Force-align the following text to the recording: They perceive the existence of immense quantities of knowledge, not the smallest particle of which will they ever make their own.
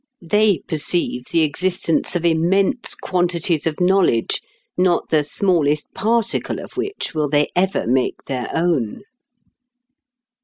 They 0.23 0.63
perceive 0.67 1.25
the 1.31 1.43
existence 1.43 2.15
of 2.15 2.25
immense 2.25 2.95
quantities 2.95 3.67
of 3.67 3.79
knowledge, 3.79 4.41
not 4.75 5.09
the 5.09 5.23
smallest 5.23 5.93
particle 5.93 6.57
of 6.59 6.71
which 6.75 7.13
will 7.13 7.29
they 7.29 7.49
ever 7.55 7.85
make 7.85 8.25
their 8.25 8.49
own. 8.51 9.03